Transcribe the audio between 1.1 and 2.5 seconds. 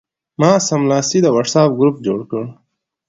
د وټساپ ګروپ جوړ کړ.